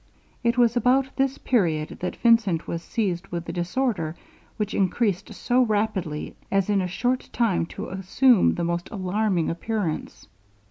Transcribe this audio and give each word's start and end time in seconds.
It 0.43 0.57
was 0.57 0.75
about 0.75 1.15
this 1.15 1.37
period 1.37 1.99
that 1.99 2.15
Vincent 2.15 2.67
was 2.67 2.81
seized 2.81 3.27
with 3.27 3.47
a 3.49 3.53
disorder 3.53 4.15
which 4.57 4.73
increased 4.73 5.31
so 5.35 5.61
rapidly, 5.61 6.35
as 6.49 6.71
in 6.71 6.81
a 6.81 6.87
short 6.87 7.29
time 7.31 7.67
to 7.67 7.87
assume 7.89 8.55
the 8.55 8.63
most 8.63 8.89
alarming 8.89 9.47
appearance. 9.51 10.25